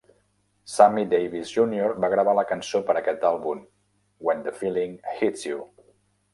[0.75, 3.63] Sammy Davis Junior va gravar la cançó per aquest àlbum
[4.31, 5.65] When the Feeling Hits You!